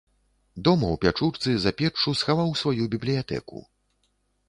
Дома 0.67 0.87
ў 0.91 0.95
пячурцы 1.03 1.49
за 1.67 1.75
печчу 1.83 2.17
схаваў 2.23 2.57
сваю 2.65 2.91
бібліятэку. 2.97 3.67